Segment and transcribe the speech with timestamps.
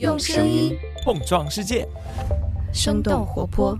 [0.00, 1.86] 用声音碰撞世界，
[2.72, 3.78] 生动活泼。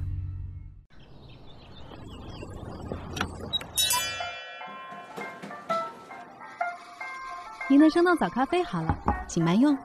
[7.68, 8.96] 您的生动早咖啡好了，
[9.26, 9.76] 请慢用。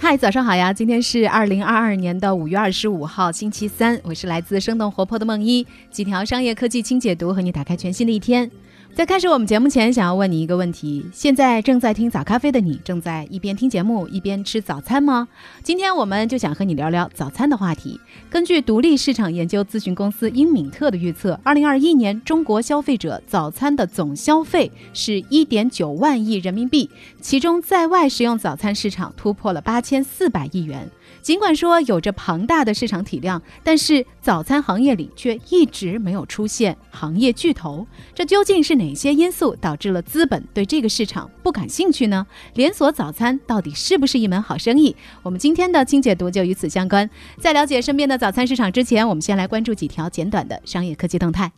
[0.00, 0.72] 嗨，早上好呀！
[0.72, 4.00] 今天是二零二二年的五月二十五号，星期三。
[4.04, 8.50] 我是来自生动活泼的梦一，几条商业科技轻解读，和你打开全新的一天。
[8.98, 15.28] 在开始我们节目前，想要问你一个问题：现在正在听早咖啡的你，正在一边听节目一边吃早餐吗？
[15.62, 18.00] 今天我们就想和你聊聊早餐的话题。
[18.28, 30.90] 根据独立市场研究咨询公司英敏特的预测，二零二一年中国消费者早餐的总消费是一点九万亿人民币，其中在外食用早餐市场突破了八千四百亿元。
[31.20, 37.86] 尽管说有着庞大的市场体量，但是早餐行业里却一直没有出现行业巨头。
[38.14, 42.26] 这究竟是哪些因素导致了资本对这个市场不感兴趣呢？
[42.54, 44.94] 连锁早餐到底是不是一门好生意？
[45.22, 47.08] 我们今天的清解读就与此相关。
[47.38, 51.52] 在了解身边的早餐市场之前，我们先来关注几条简短的商业科技动态。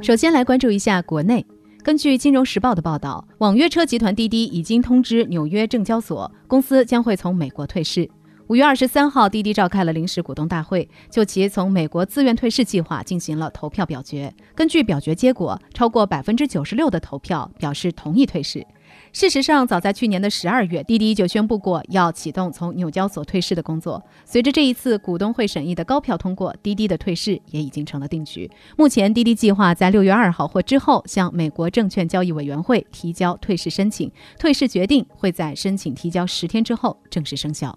[0.00, 1.44] 首先来关注一下国内。
[1.82, 8.08] 根据《金融时报》的报道，网约车集团滴滴已经通知纽约证交所，公司将会从美国退市。
[8.48, 14.32] 五月二十三号，滴滴召开了临时股东大会，就其从美国自愿退市计划进行了投票表决。
[14.54, 18.66] 根据表决结果，超过百分之九十六的投票表示同意退市。
[19.12, 24.02] 事实上，早在去年的十二月，滴滴就宣布过要启动从纽交所退市的工作。
[24.24, 28.50] 随着这一次股东会审议的高票通过，滴滴的退市也已经成了定局。
[28.76, 37.76] 目前，滴滴计划在六月二号或之后向美国证券交易委员会提交退市申请，退市决定会在申请提交十天之后正式生效。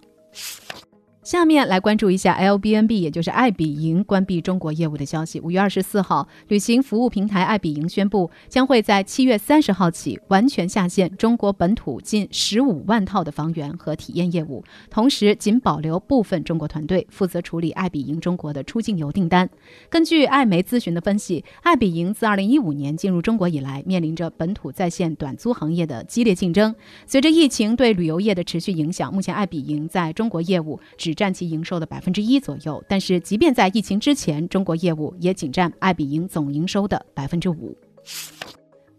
[1.24, 5.40] 下面来关注一下 l b n b 也就是爱彼迎关闭中国业务的消息。
[5.40, 19.50] 五月二十四号，旅行服务平台爱彼迎宣布，将会在七月三十号起完全下线中国本土近十五万套的房源和体验业务，同时仅保留部分中国团队负责处理爱彼迎中国的出境游订单。
[19.90, 26.76] 根据艾媒咨询的分析，爱彼迎自二零一五年进入中国以来，面临着本土在线短租行业的激烈竞争。
[27.08, 37.78] 随着疫情对旅游业的持续影响，目前爱彼迎在中国业务只占其营收的百分之一左右，但是即便在疫情之前，中国业务也仅占爱彼迎总营收的百分之五。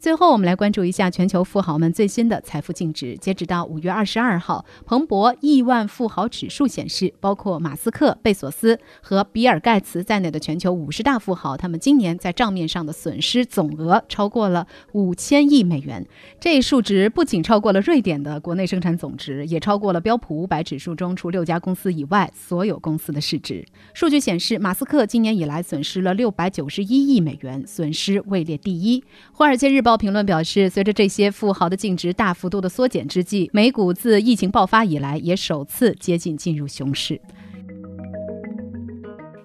[0.05, 3.17] 最后，我们来关注一下全球富豪们最新的财富净值。
[3.17, 16.07] 截止到五月二十二号，彭博亿万富豪指数显示，包括马斯克、贝索斯和比尔·盖茨在内的全球五十大富豪，他们今年在账面上的损失总额超过了五千亿美元。
[16.39, 23.65] 这一数值不仅超过了瑞典的国内生产总值，也超过了标普五百指数中除六家公司以外所有公司的市值。
[23.95, 29.01] 数据显示，马斯克今年以来损失了六百九十一亿美元，损失位列第一。
[29.33, 29.93] 《华尔街日报》。
[29.97, 37.21] 评论表示，随着这些富豪的净值大幅度的缩减之际，美股自疫情爆发以来也首次接近进入熊市。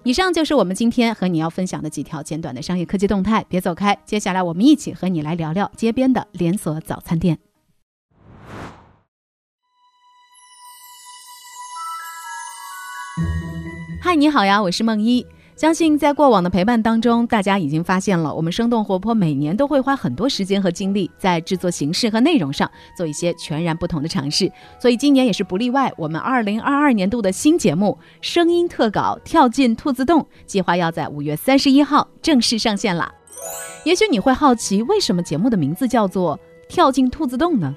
[0.02, 7.38] 以上就是我们今天和你要分享的几条简短的商业科技动态，别走开，接下来我们一起和你来聊聊街边的连锁早餐店。
[14.00, 15.26] 嗨，你好呀，我是梦一。
[15.60, 24.50] 相信在过往的陪伴当中，大家已经发现了，我们生动活泼每年都会花很多时间和精力在制作形式和内容上做一些全然不同的尝试，
[24.80, 25.92] 所以今年也是不例外。
[25.98, 33.12] 我们二零二二年度的新节目《声音特稿跳进兔子洞》计划要在五月三十一号正式上线了。
[33.84, 36.38] 也许你会好奇，为什么节目的名字叫做
[36.70, 37.76] 《跳进兔子洞》呢？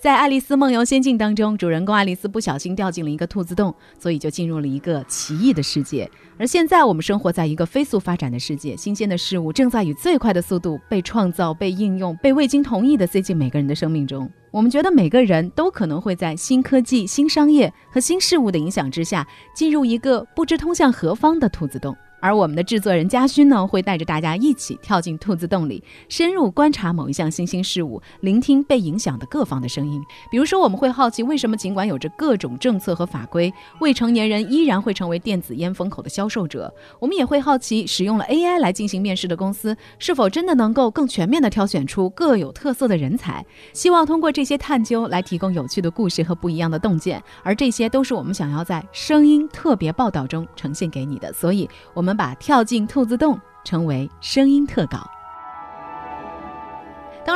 [0.00, 6.10] 在《爱丽丝梦游仙境》当中，主人公爱丽丝不小心掉进了一个兔子洞，所以就进入了一个奇异的世界。
[6.38, 14.26] 而现在，我们生活在一个飞速发展的世界，新鲜的事物正在以最快的速度被创造、被应用、被未经同意的塞进每个人的生命中。
[14.50, 21.94] 我们觉得每个人都可能会在新科技、新商业和新事物的影响之下，进入一个不知通向何方的兔子洞。
[22.20, 30.00] 而我们的制作人嘉勋呢，会带着大家一起跳进兔子洞里，深入观察某一项新兴事物，聆听被影响的各方的声音。
[30.30, 36.72] 比如说，我们会好奇，为什么尽管有着各种政策和法规，未成年人依然会成为电子烟风口的销售者？
[36.98, 43.42] 我们也会好奇，使用了 AI 来进行面试的公司，是否真的能够更全面地挑选出各有特色的人才？
[43.72, 51.32] 希望通过这些探究来提供有趣的故事和不一样的洞见，而这些都是我们想要在声音特别报道中呈现给你的。
[51.32, 52.09] 所以，我们。
[52.10, 55.08] 我们把跳进兔子洞称为声音特稿。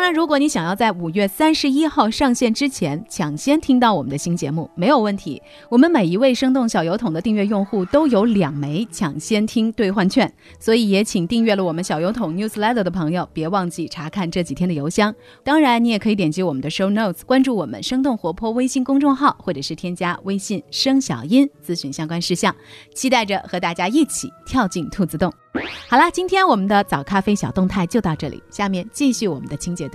[0.05, 5.41] 那，如果你想要在五月三十一号上线之前抢先听到我们的新节目，没有问题。
[5.71, 10.31] 我们每一位生动小油桶的订阅用户都有两枚抢先听兑换券，
[10.61, 15.15] 所以也请订阅了我们小油桶 newsletter 的朋友，别忘记查看这几天的邮箱。
[15.43, 22.55] 当然，你也可以点击我们的 show notes，关注我们生动活泼微信公众号，或者是添加微信生小音咨询相关事项。
[22.95, 25.33] 期待着和大家一起跳进兔子洞。
[25.89, 29.89] 好啦，今天我们的早咖啡小动态就到这里，下面继续我们的清洁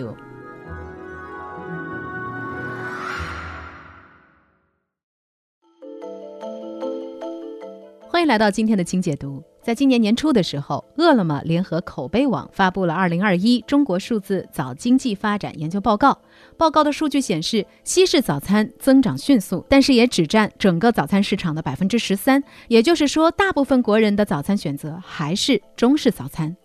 [8.09, 9.41] 欢迎来到今天的清解读。
[9.61, 16.11] 在今年年初的时候，饿了么联合口碑网发布了《二零二一中国数字早经济发展研究报告》。
[16.57, 22.43] 报告的数据显示，西式早餐增长迅速，但是也只占整个早餐市场的百分之十三。
[22.67, 26.55] 也就是说，大部分国人的早餐选择还是中式早餐。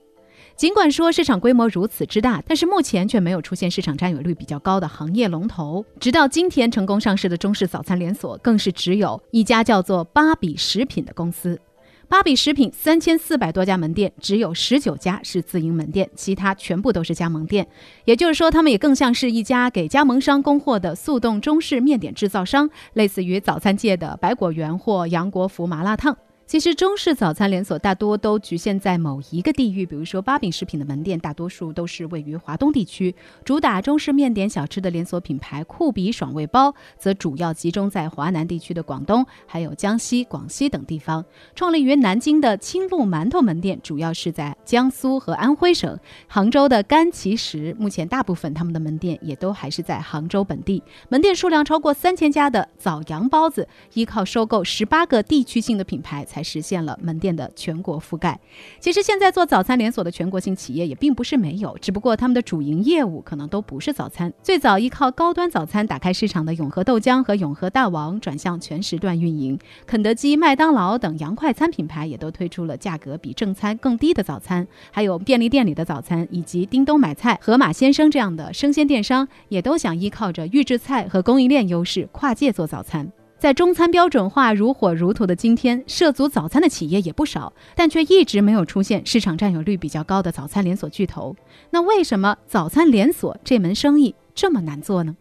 [0.57, 5.85] 尽管说市场规模如此之大，但是目前却没有出现市场占有率比较高的行业龙头。
[5.99, 11.61] 直到今天成功上市的中式早餐连锁，更是只有一家叫做芭比食品的公司。
[12.07, 17.67] 芭比食品三千四百多家门店，只有十九家是自营门店，其他全部都是加盟店。
[18.05, 26.17] 也就是说，他们也更像是一家给加盟商供货的速冻中式面点制造商，类似于早餐界的百果园或杨国福麻辣烫。
[26.47, 33.15] 其实中式早餐连锁大多都局限在某一个地域，比如说八饼食品的门店，大多数都是位于华东地区。
[33.47, 41.25] 主打中式面点小吃的连锁品牌酷比爽味包，则主要集中在华南地区的广东、还有江西、广西等地方。
[41.55, 45.99] 创立于南京的青鹿馒头门店，主要是在江苏和安徽省。
[46.29, 50.83] 杭州的甘其食，目前大部分他们的门店也都还是在杭州本地。
[51.09, 56.23] 门店数量超过三千家的枣阳包子，依靠收购十八个地区性的品牌。
[56.35, 58.41] 才实现了门店的全国覆盖。
[58.81, 64.33] 其实现在做早餐连锁的全国性企业也并不是没有，只不过他们的主营业务可能都不是早餐。
[64.43, 74.67] 最早依靠高端早餐打开市场的永和豆浆和永和大王转向全时段运营，肯德基、麦当劳等洋快餐品牌也都推出了价格比正餐更低的早餐。
[74.91, 83.13] 还有便利店里的早餐，以及叮咚买菜、盒马鲜生这样的生鲜电商，也都想依靠着预制菜和供应链优势跨界做早餐。
[83.45, 91.37] 在中餐标准化如火如荼的今天，涉足早餐的企业也不少，但却一直没有出现市场占有率比较高的早餐连锁巨头。
[91.69, 95.15] 那为什么早餐连锁这门生意这么难做呢？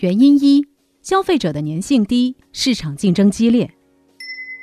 [0.00, 0.66] 原因一：
[1.00, 3.70] 消费者的粘性低，市场竞争激烈。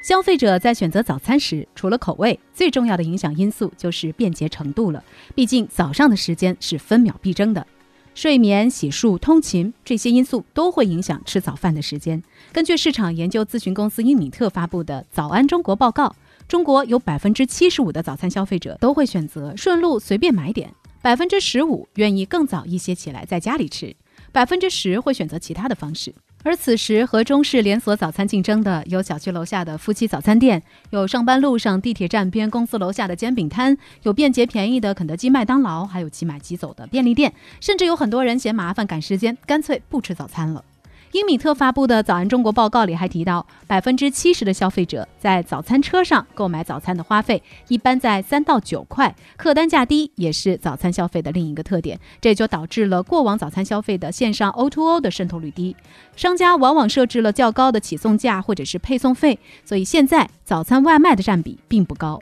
[0.07, 5.03] 消费者在选择早餐时，除了口味，最重要的影响因素就是便捷程度了。
[5.33, 7.65] 毕竟早上的时间是分秒必争的。
[8.13, 12.21] 睡眠、洗漱、通勤这些因素都会影响吃早饭的时间。
[12.51, 16.13] 根据市场研究咨询公司英敏特发布的《早安中国》报告，
[16.47, 23.95] 中国有百分之七十五的早餐消费者都会选择顺路随便买点，百分之十五愿意更早一些起来在家里吃，
[24.31, 26.13] 百分之十会选择其他的方式。
[26.43, 40.63] 而此时和中式连锁早餐竞争的有小区楼下的夫妻早餐店，有上班路上地铁站边公司楼下的煎饼摊，有便捷便宜的肯德基、麦当劳，还有即买即走的便利店，甚至有很多人嫌麻烦赶时间，干脆不吃早餐了。
[41.11, 51.99] 英米特发布的《早安中国》报告里还提到，百分之七十的消费者在早餐车上购买早餐的花费一般在三到九块，客单价低也是早餐消费的另一个特点。
[52.21, 55.75] 这就导致了过往早餐消费的线上 O2O 的渗透率低，
[56.15, 62.21] 商家往往设置了较高的起送价或者是配送费，所以现在早餐外卖的占比并不高。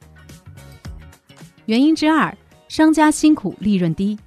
[1.67, 2.35] 原因之二，
[2.67, 4.17] 商家辛苦，利润低。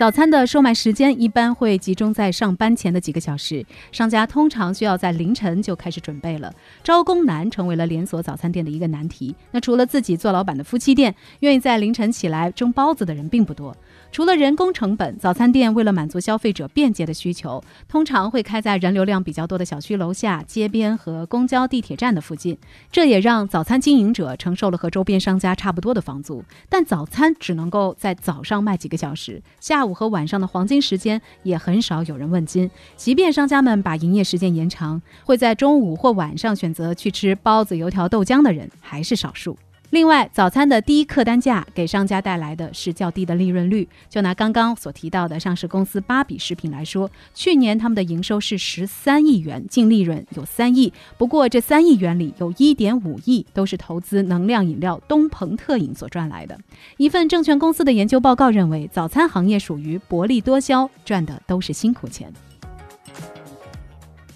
[0.00, 3.62] 早餐的售卖时间一般会集中在上班前的几个小时，
[3.92, 6.50] 商家通常需要在凌晨就开始准备了，
[6.82, 9.34] 招工难成为了连锁早餐店的一个难题。
[9.50, 13.76] 那除了自己做老板的夫妻店，愿意在凌晨起来蒸包子的人并不多。
[14.12, 22.58] 除了人工成本，早餐店为了满足消费者便捷的需求，通常会开在人流量比较多的小区楼下、街边和公交、地铁站的附近。
[22.90, 26.42] 这也让早餐经营者承受了和周边商家差不多的房租。
[26.68, 32.68] 但早餐只能够在早上卖几个小时，下午和晚上的黄金时间也很少有人问津。
[32.96, 39.56] 即便商家们把营业时间延长，会在中午或晚上选择去吃包子、油条、豆浆的人还是少数。
[39.90, 43.88] 另外，早餐的低客单价给商家带来的是较低的利润率。
[44.08, 50.92] 就拿刚刚所提到的上市公司芭比食品来说，去年他们的营收是十三亿元，净利润有三亿。
[51.18, 56.56] 不过，这三亿元里有一点五亿都是投资能量饮料东鹏特饮所赚来的。
[56.96, 62.32] 一份证券公司的研究报告认为，早餐行业属于薄利多销，赚的都是辛苦钱。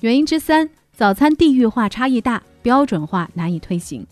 [0.00, 4.04] 原因之三，早餐地域化差异大，标准化难以推行。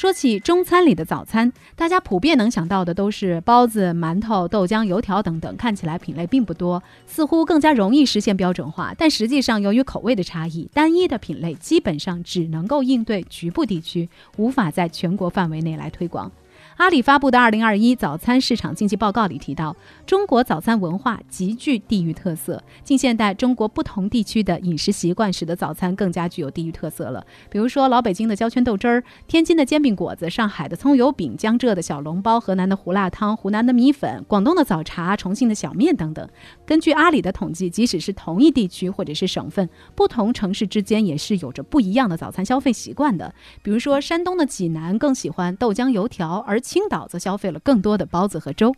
[0.00, 8.94] 说起中餐里的早餐，大家普遍能想到的都是包子、馒头、豆浆、油条等等，看起来品类并不多，似乎更加容易实现标准化。
[8.96, 16.32] 但实际上，由于口味的差异，单一的品类基本上只能够应对局部地区，无法在全国范围内来推广。
[16.80, 22.64] 阿里发布的《二零二一早餐市场经济报告》里提到，中国早餐文化极具地域特色。
[22.82, 27.22] 近现代中国不同地区的饮食习惯，使得早餐更加具有地域特色了。
[27.50, 36.26] 比如说，老北京的焦圈豆汁儿，天津的煎饼果子，上海的葱油饼，江浙的小笼包，河南的胡辣汤，湖南的米粉，广东的早茶，重庆的小面等等。
[36.64, 43.34] 根据阿里的统计，即使是同一地区或者是省份，不同城市之间也是有着不一样的早餐消费习惯的。
[43.62, 48.76] 比如说，山东的济南更喜欢豆浆油条，而青岛则消费了更多的包子和粥。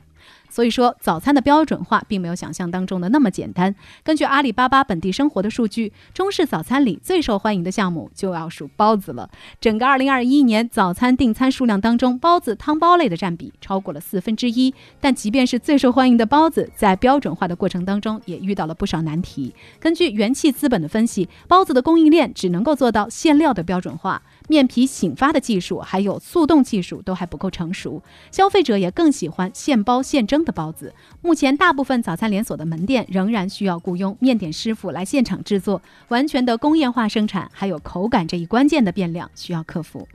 [0.52, 3.74] 所以说，早餐的标准化并没有想象当中的那么简单。
[4.04, 9.30] 根据阿里巴巴本地生活的数据，中式早餐里最受欢迎的项目就要数包子了。
[9.62, 14.74] 整个2021年早餐订餐数量当中，包子、汤包类的占比超过了四分之一。
[15.00, 19.54] 但即便是最受欢迎的包子，在标准化的过程当中也遇到了不少难题。
[19.80, 28.02] 根据元气资本的分析，包子的供应链只能够做到馅料的标准化，面皮醒发的技术还有速冻技术都还不够成熟。
[28.30, 30.41] 消费者也更喜欢现包现蒸。
[30.44, 40.06] 的包子，目前大部分早餐连锁的门店仍然需要雇佣面点师傅来现场制作，完全的工业化生产，还有口感这一关键的变量需要克服。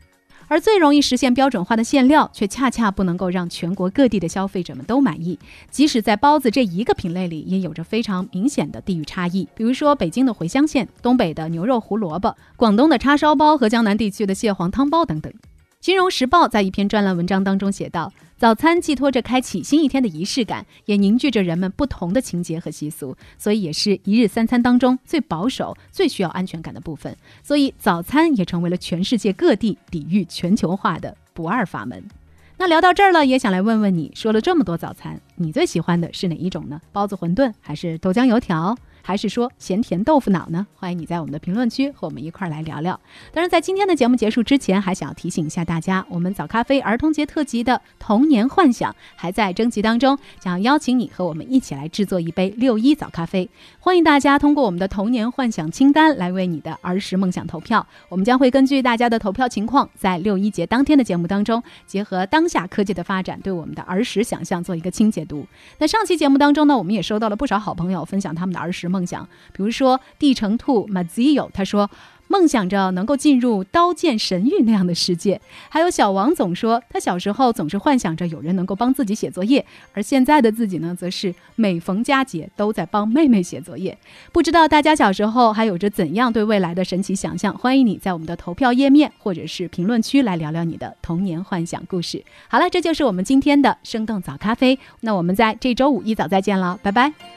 [0.50, 5.38] 而最容易实现标准化的馅料，却恰恰不能够让全国各地的消费者们都满意。
[5.70, 9.46] 即使在包子这一个品类里，也有着非常明显的地域差异。
[9.54, 15.34] 比如说，北京的茴香馅，东北的牛肉胡萝卜，广东的叉烧包和江南地区的蟹黄汤包等等。
[15.82, 27.18] 金融时报在一篇专栏文章当中写道：“早餐寄托着开启新一天的仪式感，也凝聚着人们不同的情节和习俗，所以也是一日三餐当中最保守、最需要安全感的部分。
[27.42, 32.04] 所以早餐也成为了全世界各地抵御全球化的不二法门。”
[32.60, 36.80] 那聊到这儿了，也想来问问你，说了这么多早餐，你最喜欢的是哪一种呢？
[36.92, 38.78] 包子、馄饨，还是豆浆油条？
[39.08, 40.68] 还是说咸甜豆腐脑呢？
[40.76, 43.00] 欢迎你在我们的评论区和我们一块儿来聊聊。
[43.32, 53.50] 当然，在今天的节目结束之前，还想要提醒一下大家，我们早咖啡儿童节特辑的童年幻想还在征集当中，想要邀请你和我们一起来制作一杯六一早咖啡。
[53.80, 57.88] 欢迎大家通过我们的童年幻想清单来为你的儿时梦想投票。
[58.10, 65.48] 我们将会根据大家的投票情况，在六一节当天的节目当中，结合当下科技的发展，对我们的儿时想象做一个轻解读。
[65.78, 68.97] 那上期节目当中呢，我们也收到了不少好朋友分享他们的儿时梦。
[68.98, 71.90] 梦想，比如说地城兔 Mazio，他说
[72.30, 75.40] 梦想着能够进入刀剑神域那样的世界。
[75.70, 79.64] 还有小王总说，他小时候总是幻想着有人能够帮自己写作业，
[79.94, 83.98] 而现在的自己呢，则是每逢佳节都在帮妹妹写作业。
[84.34, 87.56] 不知道大家小时候还有着怎样对未来的神奇想象？
[87.58, 92.22] 欢迎你在我们的投票页面或者是评论区来聊聊你的童年幻想故事。
[92.50, 94.78] 好了，这就是我们今天的生动早咖啡。
[95.00, 97.37] 那我们在这周五一早再见了，拜拜。